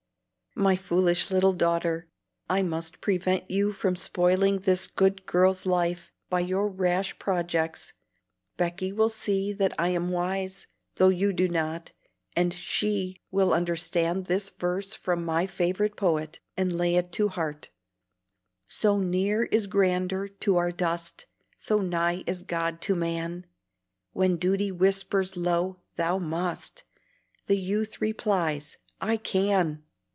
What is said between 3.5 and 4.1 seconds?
from